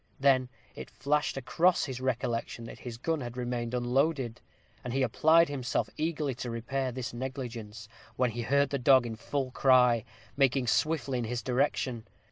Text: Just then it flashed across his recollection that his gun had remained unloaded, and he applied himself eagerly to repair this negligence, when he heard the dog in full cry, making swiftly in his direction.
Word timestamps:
Just 0.13 0.21
then 0.23 0.49
it 0.73 0.89
flashed 0.89 1.37
across 1.37 1.85
his 1.85 2.01
recollection 2.01 2.65
that 2.65 2.79
his 2.79 2.97
gun 2.97 3.21
had 3.21 3.37
remained 3.37 3.75
unloaded, 3.75 4.41
and 4.83 4.93
he 4.93 5.03
applied 5.03 5.47
himself 5.47 5.91
eagerly 5.95 6.33
to 6.33 6.49
repair 6.49 6.91
this 6.91 7.13
negligence, 7.13 7.87
when 8.15 8.31
he 8.31 8.41
heard 8.41 8.71
the 8.71 8.79
dog 8.79 9.05
in 9.05 9.15
full 9.15 9.51
cry, 9.51 10.03
making 10.35 10.65
swiftly 10.65 11.19
in 11.19 11.25
his 11.25 11.43
direction. 11.43 12.07